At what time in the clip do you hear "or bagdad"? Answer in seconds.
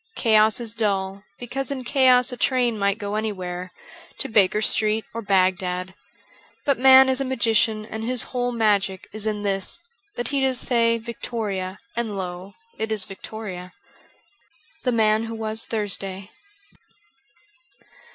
5.13-5.93